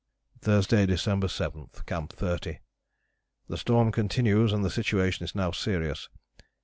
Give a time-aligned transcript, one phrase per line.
[0.41, 1.69] ""Thursday, December 7.
[1.85, 2.57] Camp 30.
[3.49, 6.09] The storm continues and the situation is now serious.